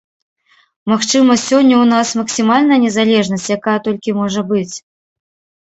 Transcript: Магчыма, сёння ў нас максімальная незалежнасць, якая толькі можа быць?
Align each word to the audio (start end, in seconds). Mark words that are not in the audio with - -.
Магчыма, 0.91 1.35
сёння 1.49 1.75
ў 1.79 1.85
нас 1.93 2.07
максімальная 2.21 2.79
незалежнасць, 2.87 3.49
якая 3.57 3.77
толькі 3.89 4.19
можа 4.23 4.41
быць? 4.55 4.75